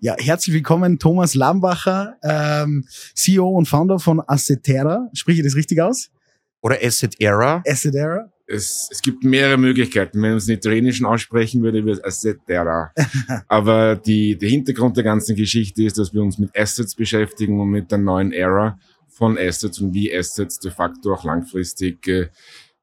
[0.00, 2.84] Ja, herzlich willkommen, Thomas Lambacher, ähm,
[3.16, 5.10] CEO und Founder von Assetera.
[5.12, 6.12] Spreche ich das richtig aus?
[6.60, 7.64] Oder Asset Era?
[7.66, 8.30] Asset Era.
[8.46, 10.22] Es, es gibt mehrere Möglichkeiten.
[10.22, 12.92] Wenn man es in Italienischen aussprechen würde, wäre es Assetera.
[13.48, 17.70] Aber die, der Hintergrund der ganzen Geschichte ist, dass wir uns mit Assets beschäftigen und
[17.70, 18.78] mit der neuen Ära
[19.08, 22.28] von Assets und wie Assets de facto auch langfristig äh,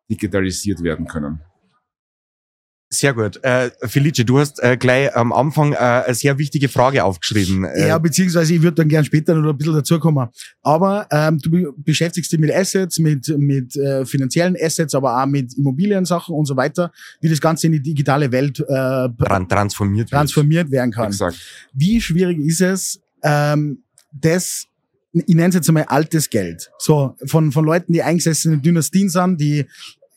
[0.09, 1.39] digitalisiert werden können.
[2.89, 3.44] Sehr gut.
[3.44, 7.66] Äh, Felice, du hast äh, gleich am Anfang äh, eine sehr wichtige Frage aufgeschrieben.
[7.66, 10.30] Äh, ja, beziehungsweise ich würde dann gern später noch ein bisschen dazukommen.
[10.62, 15.57] Aber ähm, du beschäftigst dich mit Assets, mit, mit äh, finanziellen Assets, aber auch mit
[15.57, 19.09] Immobiliensachen und so weiter, wie das Ganze in die digitale Welt äh,
[19.49, 21.07] transformiert, transformiert werden kann.
[21.07, 21.38] Exakt.
[21.73, 24.67] Wie schwierig ist es, ähm, das
[25.12, 26.70] ich nenne es jetzt einmal altes Geld.
[26.77, 29.65] So, von, von Leuten, die eingesessen in Dynastien sind, die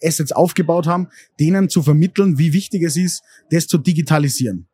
[0.03, 1.09] Assets aufgebaut haben,
[1.41, 4.69] denen zu vermitteln, wie wichtig es ist, das zu digitalisieren?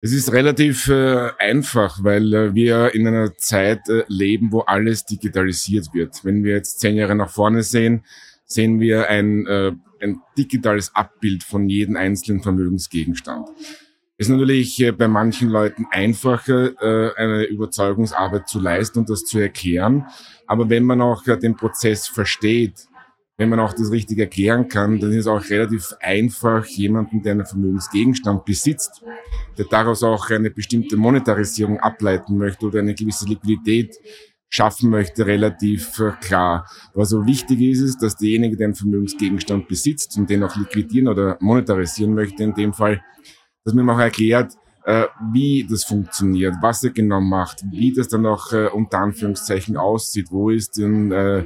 [0.00, 5.06] Es ist relativ äh, einfach, weil äh, wir in einer Zeit äh, leben, wo alles
[5.06, 6.22] digitalisiert wird.
[6.26, 8.04] Wenn wir jetzt zehn Jahre nach vorne sehen,
[8.44, 13.48] sehen wir ein, äh, ein digitales Abbild von jedem einzelnen Vermögensgegenstand.
[14.18, 19.24] Es ist natürlich äh, bei manchen Leuten einfacher, äh, eine Überzeugungsarbeit zu leisten und das
[19.24, 20.04] zu erklären.
[20.46, 22.86] Aber wenn man auch den Prozess versteht,
[23.36, 27.32] wenn man auch das richtig erklären kann, dann ist es auch relativ einfach, jemanden, der
[27.32, 29.02] einen Vermögensgegenstand besitzt,
[29.58, 33.96] der daraus auch eine bestimmte Monetarisierung ableiten möchte oder eine gewisse Liquidität
[34.48, 36.68] schaffen möchte, relativ äh, klar.
[36.94, 41.08] Was so wichtig ist, ist, dass derjenige, der einen Vermögensgegenstand besitzt und den auch liquidieren
[41.08, 43.02] oder monetarisieren möchte, in dem Fall,
[43.64, 44.52] dass man auch erklärt,
[44.84, 49.76] äh, wie das funktioniert, was er genau macht, wie das dann auch äh, unter Anführungszeichen
[49.76, 51.44] aussieht, wo ist denn äh,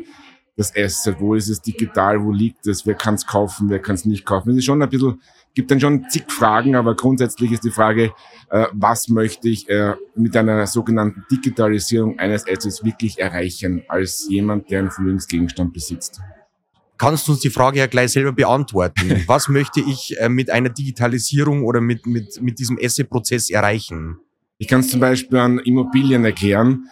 [0.58, 3.94] das Asset, wo ist es digital, wo liegt es, wer kann es kaufen, wer kann
[3.94, 4.50] es nicht kaufen.
[4.50, 5.22] Es ist schon ein bisschen,
[5.54, 8.12] gibt dann schon zig Fragen, aber grundsätzlich ist die Frage,
[8.50, 14.68] äh, was möchte ich äh, mit einer sogenannten Digitalisierung eines Assets wirklich erreichen, als jemand,
[14.68, 16.20] der einen Vermögensgegenstand besitzt.
[16.96, 19.22] Kannst du uns die Frage ja gleich selber beantworten?
[19.28, 24.18] Was möchte ich äh, mit einer Digitalisierung oder mit, mit, mit diesem Asset-Prozess erreichen?
[24.58, 26.88] Ich kann es zum Beispiel an Immobilien erklären.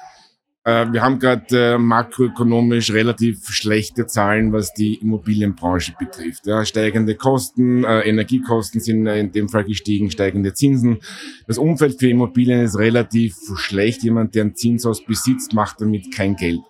[0.67, 6.45] Äh, wir haben gerade äh, makroökonomisch relativ schlechte Zahlen, was die Immobilienbranche betrifft.
[6.45, 10.99] Ja, steigende Kosten, äh, Energiekosten sind in dem Fall gestiegen, steigende Zinsen.
[11.47, 14.03] Das Umfeld für Immobilien ist relativ schlecht.
[14.03, 16.61] Jemand, der ein Zinshaus besitzt, macht damit kein Geld.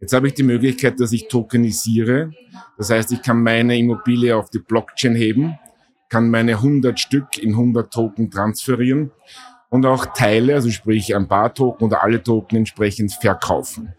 [0.00, 2.32] Jetzt habe ich die Möglichkeit, dass ich tokenisiere.
[2.76, 5.56] Das heißt, ich kann meine Immobilie auf die Blockchain heben,
[6.08, 9.12] kann meine 100 Stück in 100 Token transferieren
[9.70, 13.94] und auch Teile, also sprich ein paar Token oder alle Token entsprechend verkaufen.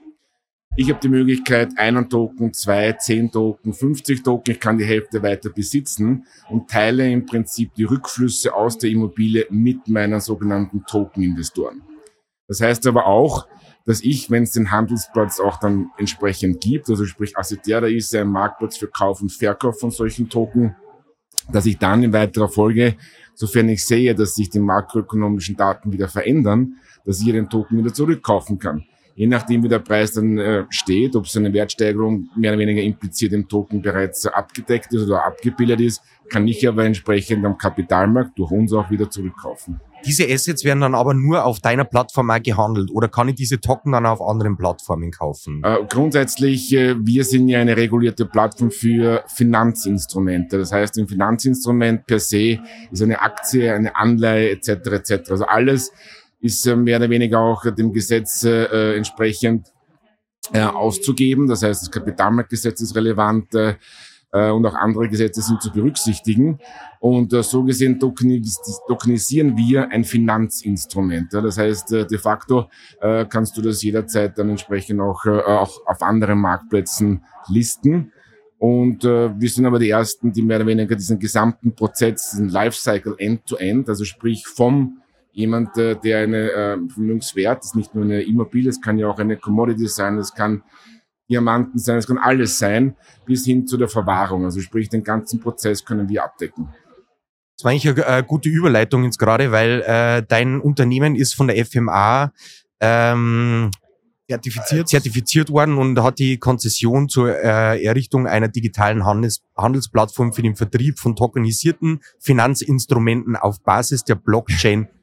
[0.79, 5.23] Ich habe die Möglichkeit, einen Token, zwei, zehn Token, 50 Token, ich kann die Hälfte
[5.23, 11.81] weiter besitzen und teile im Prinzip die Rückflüsse aus der Immobilie mit meinen sogenannten Token-Investoren.
[12.47, 13.47] Das heißt aber auch,
[13.87, 18.27] dass ich, wenn es den Handelsplatz auch dann entsprechend gibt, also sprich Assetera ist ein
[18.27, 20.75] Marktplatz für Kauf und Verkauf von solchen Token,
[21.51, 22.97] dass ich dann in weiterer Folge
[23.37, 27.93] sofern ich sehe, dass sich die makroökonomischen Daten wieder verändern, dass ich den Token wieder
[27.93, 28.83] zurückkaufen kann.
[29.15, 32.81] Je nachdem, wie der Preis dann äh, steht, ob es eine Wertsteigerung mehr oder weniger
[32.81, 38.37] impliziert im Token bereits abgedeckt ist oder abgebildet ist, kann ich aber entsprechend am Kapitalmarkt
[38.37, 39.79] durch uns auch wieder zurückkaufen.
[40.05, 43.59] Diese Assets werden dann aber nur auf deiner Plattform auch gehandelt oder kann ich diese
[43.59, 45.61] Token dann auf anderen Plattformen kaufen?
[45.63, 50.57] Äh, grundsätzlich, äh, wir sind ja eine regulierte Plattform für Finanzinstrumente.
[50.57, 52.59] Das heißt, ein Finanzinstrument per se
[52.91, 54.69] ist eine Aktie, eine Anleihe etc.
[54.69, 55.31] etc.
[55.31, 55.91] Also alles
[56.39, 59.73] ist äh, mehr oder weniger auch dem Gesetz äh, entsprechend
[60.53, 61.47] äh, auszugeben.
[61.47, 63.47] Das heißt, das Kapitalmarktgesetz ist relevant.
[64.37, 66.59] Äh, und auch andere Gesetze sind zu berücksichtigen.
[66.99, 71.33] Und äh, so gesehen tokenis tokenisieren wir ein Finanzinstrument.
[71.33, 72.69] Das heißt, äh, de facto
[73.29, 78.11] kannst du das jederzeit dann entsprechend auch, auch auf anderen Marktplätzen listen.
[78.59, 82.49] Und äh, wir sind aber die Ersten, die mehr oder weniger diesen gesamten Prozess, diesen
[82.49, 85.01] Lifecycle end-to-end, also sprich vom
[85.31, 89.19] jemand, äh, der eine äh, Vermögenswert ist, nicht nur eine Immobilie, es kann ja auch
[89.19, 90.63] eine Commodity sein, es kann
[91.29, 92.95] Diamanten sein, es kann alles sein,
[93.25, 94.45] bis hin zu der Verwahrung.
[94.45, 96.69] Also sprich, den ganzen Prozess können wir abdecken.
[97.57, 101.65] Das war eigentlich eine, gute Überleitung jetzt gerade, weil äh, dein Unternehmen ist von der
[101.65, 102.31] FMA
[102.79, 103.71] ähm,
[104.27, 104.87] zertifiziert.
[104.87, 110.55] zertifiziert worden und hat die Konzession zur äh, Errichtung einer digitalen Handels Handelsplattform für den
[110.55, 114.15] Vertrieb von tokenisierten Finanzinstrumenten auf Basis der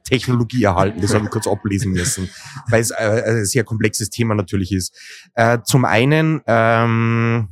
[0.05, 1.01] Blockchain-Technologie erhalten.
[1.01, 2.29] Das habe ich kurz ablesen müssen,
[2.69, 4.95] weil es äh, ein sehr komplexes Thema natürlich ist.
[5.35, 7.49] Äh, zum einen, ähm,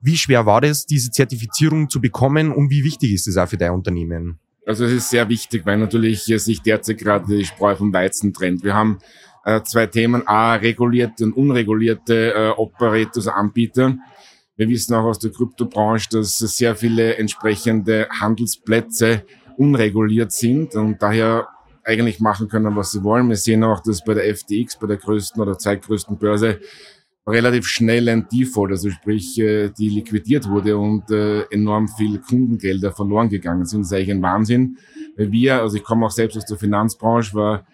[0.00, 3.56] wie schwer war das, diese Zertifizierung zu bekommen und wie wichtig ist es auch für
[3.56, 4.38] dein Unternehmen?
[4.66, 8.62] Also es ist sehr wichtig, weil natürlich sich derzeit gerade die Spreu vom Weizen trennt.
[8.62, 8.98] Wir haben
[9.44, 13.96] äh, zwei Themen, A, regulierte und unregulierte äh, Operators, Anbieter.
[14.56, 19.24] Wir wissen auch aus der Kryptobranche, dass sehr viele entsprechende Handelsplätze
[19.56, 21.48] unreguliert sind und daher
[21.84, 23.28] eigentlich machen können, was sie wollen.
[23.28, 26.60] Wir sehen auch, dass bei der FTX, bei der größten oder zweitgrößten Börse,
[27.26, 32.92] relativ schnell ein Default, also sprich, äh, die liquidiert wurde und äh, enorm viel Kundengelder
[32.92, 33.82] verloren gegangen sind.
[33.82, 34.78] Das ist eigentlich ein Wahnsinn.
[35.16, 37.66] Weil wir, also ich komme auch selbst aus der Finanzbranche, war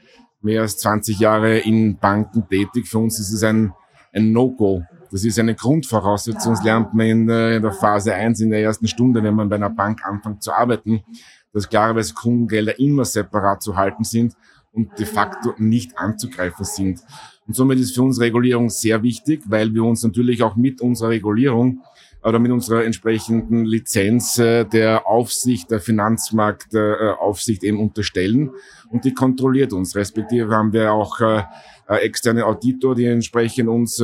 [0.42, 2.88] mehr als 20 Jahre in Banken tätig.
[2.88, 3.72] Für uns ist es ein,
[4.12, 4.82] ein No-Go.
[5.10, 6.52] Das ist eine Grundvoraussetzung.
[6.52, 9.56] Das lernt man in, äh, der Phase 1, in der ersten Stunde, wenn man bei
[9.56, 11.02] einer Bank anfängt zu arbeiten,
[11.58, 14.36] dass klarerweise Kundengelder immer separat zu halten sind
[14.72, 17.00] und de facto nicht anzugreifen sind.
[17.48, 21.08] Und somit ist für uns Regulierung sehr wichtig, weil wir uns natürlich auch mit unserer
[21.10, 21.82] Regulierung
[22.22, 28.50] oder mit unserer entsprechenden Lizenz äh, der Aufsicht, der Finanzmarktaufsicht äh, eben unterstellen
[28.90, 29.96] und die kontrolliert uns.
[29.96, 31.42] Respektive haben wir auch äh,
[31.88, 34.02] externe Auditor, die entsprechend uns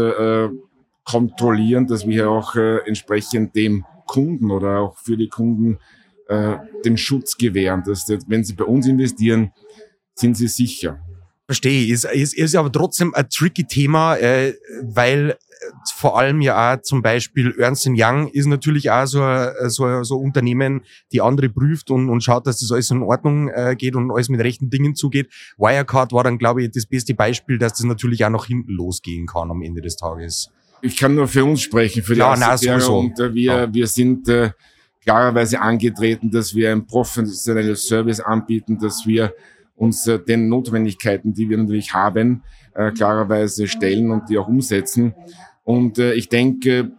[1.05, 5.79] kontrollieren, dass wir auch entsprechend dem Kunden oder auch für die Kunden
[6.29, 9.53] den Schutz gewähren, dass wenn sie bei uns investieren,
[10.15, 11.01] sind sie sicher.
[11.47, 15.37] Verstehe, ist, ist, ist aber trotzdem ein tricky Thema, äh, weil äh,
[15.95, 20.19] vor allem ja auch zum Beispiel Ernst Young ist natürlich auch so ein, so, so
[20.19, 23.95] ein Unternehmen, die andere prüft und, und schaut, dass das alles in Ordnung äh, geht
[23.95, 25.31] und alles mit rechten Dingen zugeht.
[25.59, 29.27] Wirecard war dann, glaube ich, das beste Beispiel, dass das natürlich auch nach hinten losgehen
[29.27, 30.49] kann am Ende des Tages.
[30.81, 33.01] Ich kann nur für uns sprechen, für die ja, nein, sowieso.
[33.01, 33.75] und äh, wir, ja.
[33.75, 34.51] wir sind äh,
[35.05, 39.33] klarerweise angetreten, dass wir ein professionelles Service anbieten, dass wir
[39.77, 42.43] uns äh, den Notwendigkeiten, die wir natürlich haben,
[42.75, 45.15] äh, klarerweise stellen und die auch umsetzen.
[45.65, 46.93] Und äh, ich denke,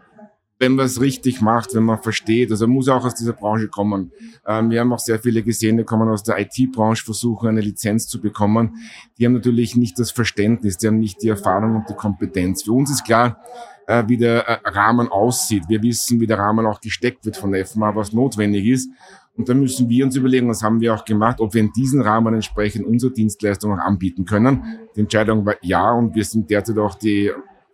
[0.57, 3.67] wenn man es richtig macht, wenn man versteht, also man muss auch aus dieser Branche
[3.67, 4.11] kommen.
[4.47, 8.07] Ähm, wir haben auch sehr viele gesehen, die kommen aus der IT-Branche, versuchen eine Lizenz
[8.07, 8.77] zu bekommen.
[9.17, 12.63] Die haben natürlich nicht das Verständnis, die haben nicht die Erfahrung und die Kompetenz.
[12.63, 13.41] Für uns ist klar,
[13.87, 15.63] äh, wie der äh, Rahmen aussieht.
[15.67, 18.89] Wir wissen, wie der Rahmen auch gesteckt wird von der FMA, was notwendig ist.
[19.37, 22.01] Und dann müssen wir uns überlegen, das haben wir auch gemacht, ob wir in diesem
[22.01, 24.79] Rahmen entsprechend unsere Dienstleistungen anbieten können.
[24.95, 27.31] Die Entscheidung war ja und wir sind derzeit auch die,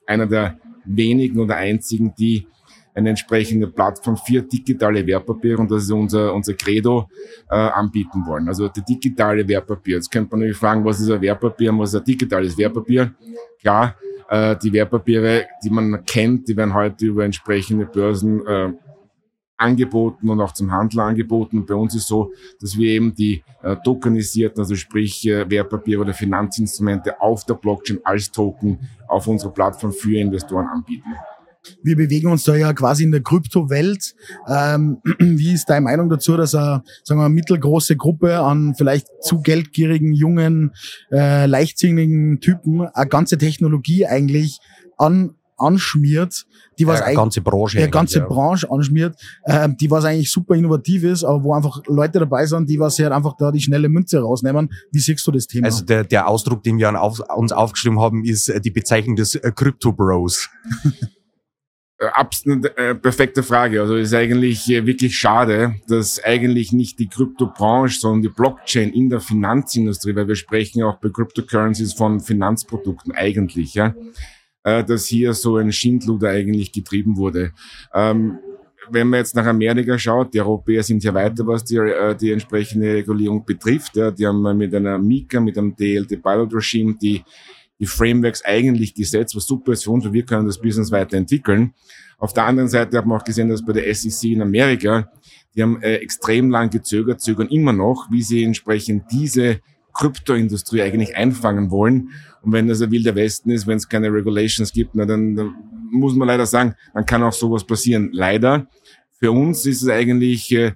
[0.08, 2.48] einer der wenigen oder einzigen, die
[2.94, 7.10] eine entsprechende Plattform für digitale Wertpapiere und das ist unser, unser Credo
[7.50, 8.48] äh, anbieten wollen.
[8.48, 9.96] Also die digitale Wertpapier.
[9.96, 13.13] Jetzt könnte man natürlich fragen, was ist ein Wertpapier und was ist ein digitales Wertpapier?
[13.62, 13.96] Klar,
[14.31, 18.72] äh, die Wertpapiere, die man kennt, die werden heute über entsprechende Börsen äh,
[19.57, 21.66] angeboten und auch zum Handel angeboten.
[21.66, 26.13] bei uns ist so, dass wir eben die äh, tokenisierten, also sprich äh, Wertpapiere oder
[26.13, 31.10] Finanzinstrumente auf der Blockchain als Token auf unserer Plattform für Investoren anbieten.
[31.84, 34.16] Wir bewegen uns da ja quasi in der Kryptowelt.
[34.48, 39.08] Ähm, wie ist deine Meinung dazu, dass eine, sagen wir, eine mittelgroße Gruppe an vielleicht
[39.22, 40.74] zu geldgierigen, jungen,
[41.12, 44.60] äh, leichtsinnigen Typen eine ganze Technologie eigentlich
[44.98, 46.46] an anschmiert,
[46.80, 48.25] die was ja, ganze Branche, der ganze ja.
[48.25, 52.69] Branche anschmiert, äh, die was eigentlich super innovativ ist, aber wo einfach Leute dabei sind,
[52.69, 54.72] die was halt einfach da die schnelle Münze rausnehmen.
[54.92, 55.66] Wie siehst du das Thema?
[55.66, 59.36] Also der, der Ausdruck, den wir auf, uns aufgeschrieben haben, ist äh, die Bezeichnung des
[59.36, 60.50] äh, Crypto Bros.
[62.01, 63.80] Äh, absolut äh, perfekte Frage.
[63.80, 69.10] Also ist eigentlich äh, wirklich schade, dass eigentlich nicht die Kryptobranche, sondern die Blockchain in
[69.10, 73.93] der Finanzindustrie, weil wir sprechen auch bei Cryptocurrencies von Finanzprodukten eigentlich, ja,
[74.63, 77.51] äh, dass hier so ein Schindluder eigentlich getrieben wurde.
[77.93, 78.39] Ähm,
[78.89, 82.31] wenn man jetzt nach Amerika schaut, die Europäer sind ja weiter, was die, äh, die
[82.31, 83.96] entsprechende Regulierung betrifft.
[83.96, 84.10] Ja.
[84.10, 87.24] Die haben mit einer Mika, mit einem DLT Pilot Regime die,
[87.82, 91.74] die Frameworks eigentlich gesetzt, was super ist für uns, weil wir können das Business weiterentwickeln.
[92.20, 95.12] Auf der anderen Seite haben wir auch gesehen, dass bei der SEC in Amerika,
[95.56, 99.62] die haben äh, extrem lang gezögert, zögern immer noch, wie sie entsprechend diese
[99.94, 102.12] Kryptoindustrie eigentlich einfangen wollen.
[102.44, 105.56] Und wenn das ein wilder Westen ist, wenn es keine Regulations gibt, na, dann, dann
[105.92, 108.12] muss man leider sagen, dann kann auch sowas passieren.
[108.14, 108.68] Leider.
[109.20, 110.74] Für uns ist es eigentlich, äh,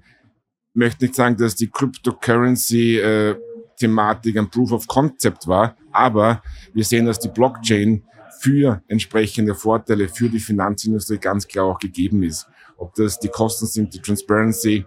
[0.74, 3.36] möchte nicht sagen, dass die Cryptocurrency äh,
[3.78, 6.42] Thematik ein Proof of Concept war, aber
[6.74, 8.04] wir sehen, dass die Blockchain
[8.40, 12.48] für entsprechende Vorteile für die Finanzindustrie ganz klar auch gegeben ist.
[12.78, 14.86] Ob das die Kosten sind, die Transparency,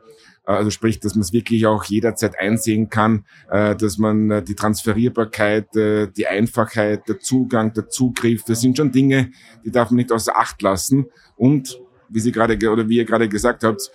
[0.48, 4.42] äh, also sprich, dass man es wirklich auch jederzeit einsehen kann, äh, dass man äh,
[4.42, 9.30] die Transferierbarkeit, die Einfachheit, der Zugang, der Zugriff, das sind schon Dinge,
[9.64, 11.06] die darf man nicht außer Acht lassen.
[11.36, 13.90] Und wie Sie gerade oder wie ihr gerade gesagt habt,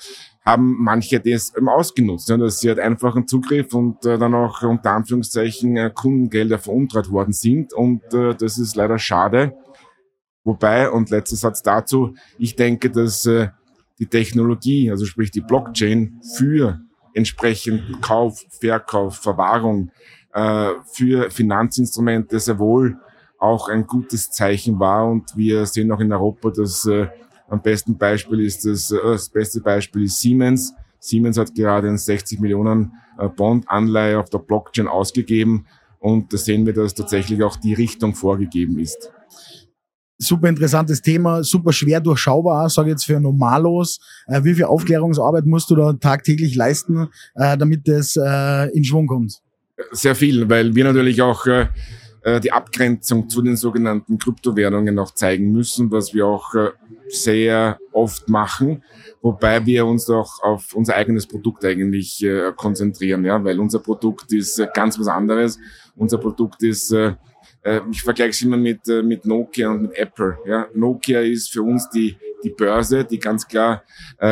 [0.45, 4.91] haben manche das eben ausgenutzt, dass sie halt einfach einen Zugriff und dann auch unter
[4.91, 7.73] Anführungszeichen Kundengelder veruntreut worden sind.
[7.73, 9.53] Und das ist leider schade.
[10.43, 13.25] Wobei, und letzter Satz dazu, ich denke, dass
[14.00, 16.81] die Technologie, also sprich die Blockchain für
[17.13, 19.91] entsprechend Kauf, Verkauf, Verwahrung
[20.33, 22.97] äh, für Finanzinstrumente sehr wohl
[23.39, 25.07] auch ein gutes Zeichen war.
[25.07, 27.07] Und wir sehen auch in Europa, dass äh,
[27.47, 30.73] am besten Beispiel ist das, äh, das beste Beispiel ist Siemens.
[31.00, 35.65] Siemens hat gerade einen 60 Millionen äh, Bond-Anleihe auf der Blockchain ausgegeben.
[36.00, 39.12] Und da sehen wir, dass tatsächlich auch die Richtung vorgegeben ist
[40.23, 44.00] super interessantes Thema, super schwer durchschaubar, sage ich jetzt für Normalos.
[44.27, 49.07] Äh, wie viel Aufklärungsarbeit musst du da tagtäglich leisten, äh, damit das äh, in Schwung
[49.07, 49.39] kommt?
[49.91, 51.45] Sehr viel, weil wir natürlich auch
[52.24, 56.70] äh, die Abgrenzung zu den sogenannten Kryptowährungen auch zeigen müssen, was wir auch äh,
[57.10, 58.82] sehr oft machen,
[59.22, 64.32] wobei wir uns auch auf unser eigenes Produkt eigentlich äh, konzentrieren, ja, weil unser Produkt
[64.32, 65.60] ist ganz was anderes.
[65.96, 66.96] Unser Produkt ist
[67.92, 70.38] ich vergleiche es immer mit, mit Nokia und mit Apple.
[70.46, 70.68] Ja.
[70.74, 73.84] Nokia ist für uns die, die Börse, die ganz klar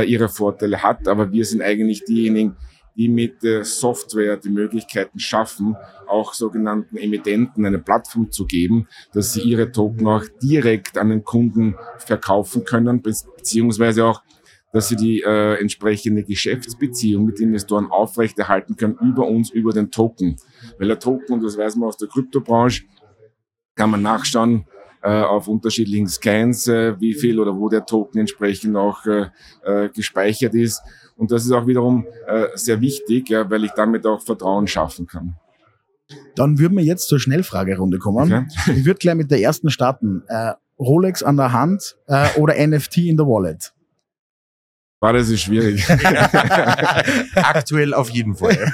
[0.06, 2.58] ihre Vorteile hat, aber wir sind eigentlich diejenigen,
[2.96, 5.76] die mit äh, Software die Möglichkeiten schaffen,
[6.08, 11.24] auch sogenannten Emittenten eine Plattform zu geben, dass sie ihre Token auch direkt an den
[11.24, 14.22] Kunden verkaufen können, beziehungsweise auch
[14.74, 20.38] dass sie die äh, entsprechende Geschäftsbeziehung mit Investoren aufrechterhalten können über uns, über den Token.
[20.80, 22.84] Weil der Token, und das weiß man aus der Kryptobranche,
[23.76, 24.66] kann man nachschauen
[25.08, 29.28] auf unterschiedlichen Scans, äh, wie viel oder wo der Token entsprechend auch äh,
[29.64, 30.82] äh, gespeichert ist.
[31.18, 35.08] Und das ist auch wiederum äh, sehr wichtig, ja, weil ich damit auch Vertrauen schaffen
[35.08, 35.36] kann.
[36.36, 38.32] Dann würden wir jetzt zur Schnellfragerunde kommen.
[38.32, 38.46] Okay.
[38.80, 40.24] Ich würde gleich mit der ersten starten.
[40.28, 43.74] Äh, Rolex an der Hand äh, oder NFT in der Wallet?
[45.00, 45.84] War das ist schwierig.
[47.36, 48.72] Aktuell auf jeden Fall.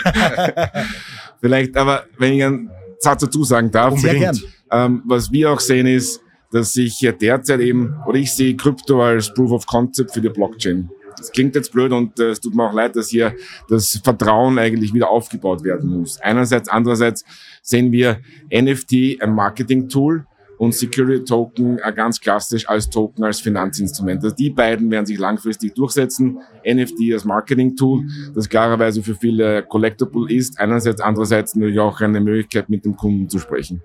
[1.39, 2.69] Vielleicht, aber wenn ich einen
[2.99, 3.93] Satz dazu sagen darf.
[3.93, 4.43] Unbedingt.
[4.71, 6.21] Ähm, was wir auch sehen ist,
[6.51, 10.89] dass ich derzeit eben, oder ich sehe Krypto als Proof of Concept für die Blockchain.
[11.17, 13.33] Das klingt jetzt blöd und äh, es tut mir auch leid, dass hier
[13.69, 16.19] das Vertrauen eigentlich wieder aufgebaut werden muss.
[16.21, 17.25] Einerseits, andererseits
[17.61, 18.19] sehen wir
[18.51, 20.25] NFT ein Marketing-Tool
[20.57, 24.23] und Security Token äh, ganz klassisch als Token, als Finanzinstrument.
[24.23, 26.39] Also die beiden werden sich langfristig durchsetzen.
[26.65, 28.05] NFT als Marketing-Tool,
[28.35, 30.59] das klarerweise für viele Collectible ist.
[30.59, 33.81] Einerseits, andererseits natürlich auch eine Möglichkeit, mit dem Kunden zu sprechen.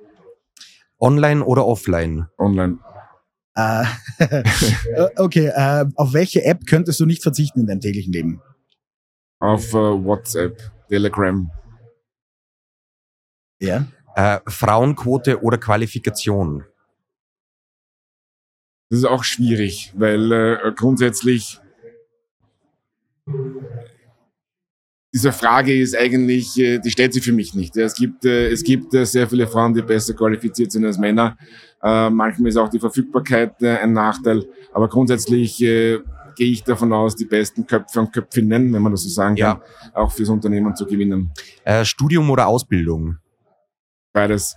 [1.03, 2.29] Online oder offline?
[2.39, 2.79] Online.
[3.57, 3.85] Äh,
[5.17, 8.41] okay, äh, auf welche App könntest du nicht verzichten in deinem täglichen Leben?
[9.41, 11.51] Auf äh, WhatsApp, Telegram.
[13.61, 13.87] Ja.
[14.15, 16.65] Äh, Frauenquote oder Qualifikation?
[18.91, 21.61] Das ist auch schwierig, weil äh, grundsätzlich
[25.13, 27.77] diese Frage ist eigentlich, äh, die stellt sich für mich nicht.
[27.77, 31.37] Es gibt, äh, es gibt äh, sehr viele Frauen, die besser qualifiziert sind als Männer.
[31.85, 34.47] Manchmal ist auch die Verfügbarkeit ein Nachteil.
[34.73, 36.01] Aber grundsätzlich gehe
[36.37, 39.93] ich davon aus, die besten Köpfe und Köpfinnen, wenn man das so sagen kann, ja.
[39.93, 41.33] auch fürs Unternehmen zu gewinnen.
[41.83, 43.17] Studium oder Ausbildung?
[44.13, 44.55] Beides.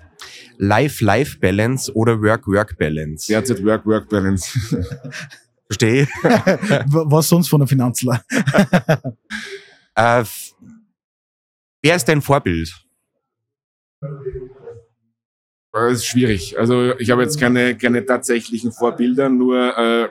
[0.59, 3.25] Life-Life-Balance oder Work-Work-Balance?
[3.27, 4.85] Derzeit Work-Work-Balance.
[5.67, 6.07] Verstehe.
[6.21, 8.23] Was sonst von der Finanzler?
[9.95, 10.23] äh,
[11.81, 12.73] wer ist dein Vorbild?
[15.71, 16.57] Das ist schwierig.
[16.57, 20.07] Also ich habe jetzt keine, keine tatsächlichen Vorbilder, nur äh,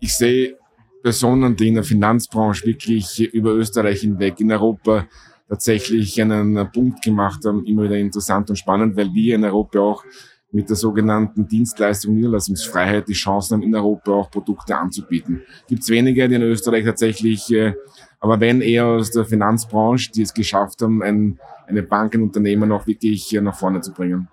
[0.00, 0.58] ich sehe
[1.02, 5.06] Personen, die in der Finanzbranche wirklich über Österreich hinweg in Europa
[5.48, 10.04] tatsächlich einen Punkt gemacht haben, immer wieder interessant und spannend, weil wir in Europa auch
[10.50, 15.42] mit der sogenannten Dienstleistung Niederlassungsfreiheit die Chancen haben, in Europa auch Produkte anzubieten.
[15.68, 17.74] Gibt es wenige, die in Österreich tatsächlich, äh,
[18.20, 22.72] aber wenn eher aus der Finanzbranche, die es geschafft haben, ein, eine Bank, ein Unternehmen
[22.72, 24.28] auch wirklich nach vorne zu bringen.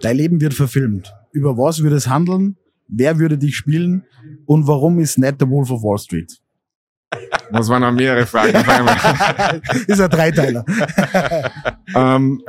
[0.00, 1.12] Dein Leben wird verfilmt.
[1.32, 2.56] Über was würde es handeln?
[2.88, 4.04] Wer würde dich spielen?
[4.46, 6.38] Und warum ist nicht der Wolf of Wall Street?
[7.50, 8.52] Das waren noch mehrere Fragen
[9.86, 10.66] ist ein Dreiteiler.
[11.94, 12.42] ähm,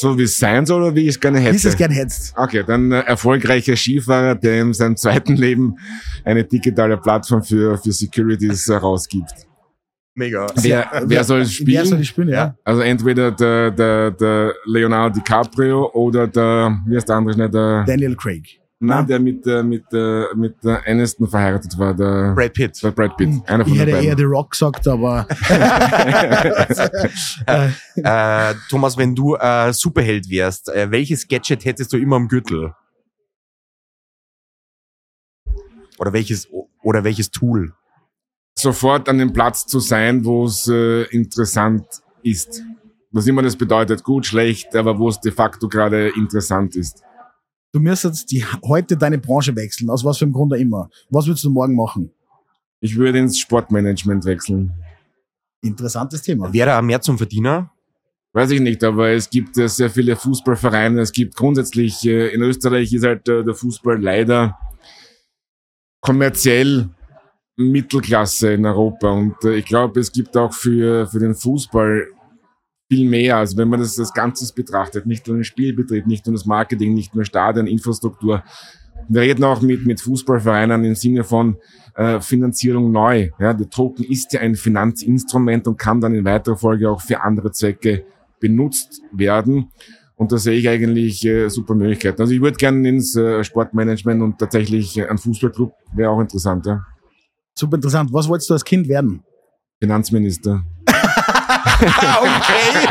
[0.00, 1.62] so wie es sein soll oder wie ich es gerne hätte?
[1.62, 2.34] Wie es gerne hättest.
[2.36, 5.76] Okay, dann äh, erfolgreicher Skifahrer, der in seinem zweiten Leben
[6.24, 9.46] eine digitale Plattform für, für Securities herausgibt.
[10.14, 10.46] Mega.
[10.56, 11.82] Wer, wer, wer soll es spielen?
[11.82, 12.56] Wer soll es spielen, ja.
[12.64, 17.84] Also entweder der, der, der Leonardo DiCaprio oder der, wie heißt der andere schnell, der...
[17.84, 18.58] Daniel Craig.
[18.78, 22.82] Nein, der mit, der, mit, der, mit der Aniston verheiratet war, der Brad Pitt.
[22.82, 23.30] Der Brad Pitt.
[23.46, 25.26] Einer von ich hätte eher The Rock gesagt, aber.
[27.46, 32.28] äh, äh, Thomas, wenn du äh, Superheld wärst, äh, welches Gadget hättest du immer am
[32.28, 32.74] Gürtel?
[35.98, 36.46] Oder welches,
[36.82, 37.72] oder welches Tool?
[38.58, 41.86] Sofort an dem Platz zu sein, wo es äh, interessant
[42.22, 42.62] ist.
[43.10, 47.05] Was immer das bedeutet, gut, schlecht, aber wo es de facto gerade interessant ist
[47.72, 50.90] du müsstest die, heute deine Branche wechseln, aus was für einem Grund auch immer.
[51.10, 52.10] Was würdest du morgen machen?
[52.80, 54.72] Ich würde ins Sportmanagement wechseln.
[55.62, 56.52] Interessantes Thema.
[56.52, 57.70] Wäre er mehr zum Verdiener?
[58.32, 61.00] Weiß ich nicht, aber es gibt äh, sehr viele Fußballvereine.
[61.00, 64.58] Es gibt grundsätzlich, äh, in Österreich ist halt äh, der Fußball leider
[66.02, 66.90] kommerziell
[67.56, 69.10] Mittelklasse in Europa.
[69.10, 72.06] Und ich glaube, es gibt auch für, für den Fußball
[72.88, 75.06] viel mehr, als wenn man das als Ganzes betrachtet.
[75.06, 78.42] Nicht nur den Spielbetrieb, nicht nur das Marketing, nicht nur Stadien, Infrastruktur.
[79.08, 81.56] Wir reden auch mit, mit Fußballvereinen im Sinne von
[81.94, 83.30] äh, Finanzierung neu.
[83.38, 87.22] Ja, der Token ist ja ein Finanzinstrument und kann dann in weiterer Folge auch für
[87.22, 88.04] andere Zwecke
[88.40, 89.70] benutzt werden.
[90.14, 92.20] Und da sehe ich eigentlich äh, super Möglichkeiten.
[92.20, 96.64] Also ich würde gerne ins äh, Sportmanagement und tatsächlich äh, ein Fußballclub wäre auch interessant.
[96.66, 96.86] Ja.
[97.54, 98.12] Super interessant.
[98.12, 99.22] Was wolltest du als Kind werden?
[99.78, 100.64] Finanzminister.
[102.20, 102.88] okay.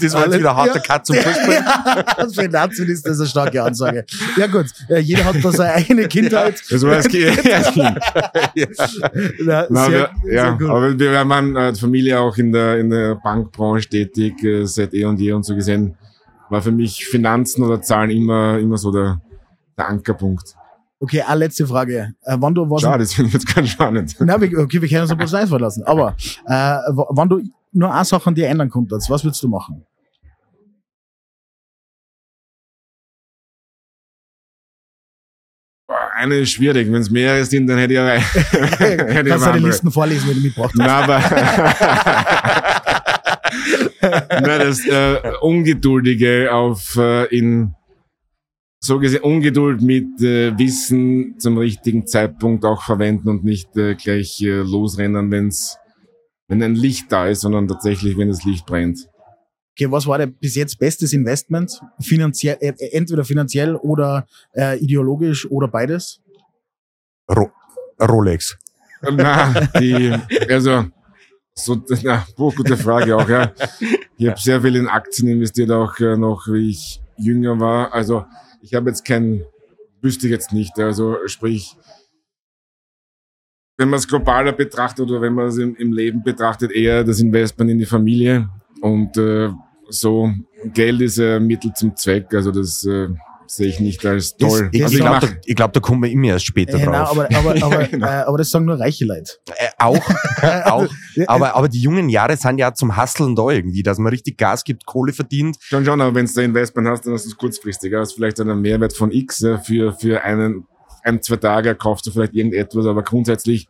[0.00, 1.52] das war jetzt wieder harter Cut zum Fußball.
[1.52, 4.04] Ja, Finanzminister ist eine starke Ansage.
[4.36, 6.62] Ja gut, ja, jeder hat da seine eigene Kindheit.
[6.70, 7.36] Das war das Kind.
[8.54, 12.90] ja, Na, sehr, wir, ja, sehr aber wir waren äh, Familie auch in der, in
[12.90, 15.96] der Bankbranche tätig, äh, seit eh und je und so gesehen.
[16.48, 19.20] War für mich Finanzen oder Zahlen immer, immer so der,
[19.76, 20.54] der Ankerpunkt.
[20.98, 22.14] Okay, eine letzte Frage.
[22.22, 24.16] Äh, wann du was Schade, das finde ich jetzt ganz spannend.
[24.18, 25.82] Nein, okay, wir können uns ein paar Zeit verlassen.
[25.84, 29.84] Aber äh, wann du nur eine Sache an dir ändern könntest, was würdest du machen?
[36.14, 36.90] Eine ist schwierig.
[36.90, 38.06] Wenn es mehrere sind, dann hätte ich ja.
[38.78, 40.78] hätte Kannst du die Listen vorlesen, wenn du mitgebracht hast?
[40.78, 41.20] Nein, aber.
[44.40, 47.74] Nein, das äh, Ungeduldige auf äh, in
[48.80, 54.40] so gesehen Ungeduld mit äh, Wissen zum richtigen Zeitpunkt auch verwenden und nicht äh, gleich
[54.42, 55.78] äh, losrennen, wenn's,
[56.48, 59.08] wenn ein Licht da ist, sondern tatsächlich, wenn das Licht brennt.
[59.72, 61.80] Okay, was war der bis jetzt bestes Investment?
[62.00, 66.20] Finanziell, äh, entweder finanziell oder äh, ideologisch oder beides?
[67.30, 67.50] Ro
[68.00, 68.56] Rolex.
[69.02, 70.14] Na, die,
[70.48, 70.86] also,
[71.54, 73.52] so, na, boah, gute Frage auch, ja.
[74.16, 77.92] Ich habe sehr viel in Aktien investiert, auch äh, noch, wie ich jünger war.
[77.92, 78.24] Also,
[78.62, 79.44] ich habe jetzt kein,
[80.00, 80.78] wüsste ich jetzt nicht.
[80.78, 81.76] Also sprich,
[83.78, 87.20] wenn man es globaler betrachtet oder wenn man es im, im, Leben betrachtet, eher das
[87.20, 88.48] Investment in die Familie.
[88.80, 89.50] Und äh,
[89.88, 90.32] so
[90.64, 92.32] Geld ist ein Mittel zum Zweck.
[92.34, 93.08] Also das äh,
[93.48, 94.70] sehe ich nicht als toll.
[94.72, 97.16] Das, also ich glaube, da, glaub, da kommen wir immer erst später äh, drauf.
[97.16, 98.06] Nein, aber, aber, aber, genau.
[98.06, 99.32] äh, aber das sagen nur reiche Leute.
[99.56, 100.04] Äh, auch,
[100.64, 100.88] auch.
[101.26, 104.64] Aber, aber die jungen Jahre sind ja zum Hasseln da irgendwie, dass man richtig Gas
[104.64, 105.56] gibt, Kohle verdient.
[105.60, 107.92] Schon, schon, aber wenn du ein Investment hast, dann hast du es kurzfristig.
[107.94, 110.66] Hast vielleicht einen Mehrwert von X für, für einen,
[111.02, 113.68] ein, zwei Tage, kaufst du vielleicht irgendetwas, aber grundsätzlich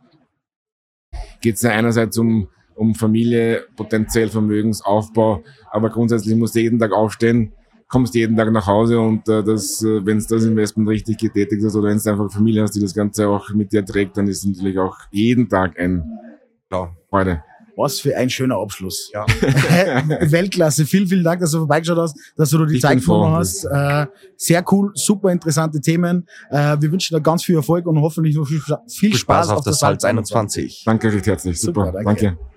[1.41, 6.91] geht es ja einerseits um, um Familie, potenziell Vermögensaufbau, aber grundsätzlich musst du jeden Tag
[6.91, 7.53] aufstehen,
[7.87, 11.63] kommst jeden Tag nach Hause und äh, das, äh, wenn es das Investment richtig getätigt
[11.63, 14.27] ist oder wenn es einfach Familie hast, die das Ganze auch mit dir trägt, dann
[14.27, 16.03] ist es natürlich auch jeden Tag ein
[16.71, 17.43] ja, Freude.
[17.77, 19.11] Was für ein schöner Abschluss.
[19.13, 19.23] Ja.
[20.31, 20.83] Weltklasse.
[20.87, 23.65] Vielen, vielen Dank, dass du vorbeigeschaut hast, dass du die ich Zeit genommen hast.
[23.65, 26.27] Äh, sehr cool, super interessante Themen.
[26.49, 29.49] Äh, wir wünschen dir ganz viel Erfolg und hoffentlich noch viel, viel, viel Spaß, Spaß,
[29.49, 30.83] auf, auf der Salz 21.
[30.87, 31.61] Danke recht herzlich.
[31.61, 32.25] Super, super danke.
[32.25, 32.56] danke.